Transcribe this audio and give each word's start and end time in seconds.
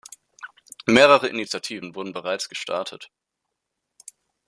Mehrere 0.87 1.27
Initiativen 1.27 1.93
wurden 1.93 2.11
bereits 2.11 2.49
gestartet. 2.49 3.11